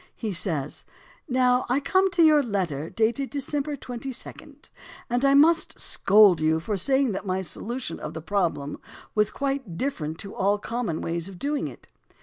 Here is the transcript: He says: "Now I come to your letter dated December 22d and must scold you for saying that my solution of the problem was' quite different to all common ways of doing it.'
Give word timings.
He 0.15 0.33
says: 0.33 0.83
"Now 1.29 1.67
I 1.69 1.79
come 1.79 2.09
to 2.09 2.23
your 2.23 2.41
letter 2.41 2.89
dated 2.89 3.29
December 3.29 3.77
22d 3.77 4.71
and 5.11 5.39
must 5.39 5.79
scold 5.79 6.41
you 6.41 6.59
for 6.59 6.75
saying 6.75 7.11
that 7.11 7.23
my 7.27 7.41
solution 7.41 7.99
of 7.99 8.15
the 8.15 8.19
problem 8.21 8.79
was' 9.13 9.29
quite 9.39 9.77
different 9.77 10.17
to 10.21 10.33
all 10.33 10.57
common 10.57 11.01
ways 11.01 11.29
of 11.29 11.37
doing 11.37 11.67
it.' 11.67 11.87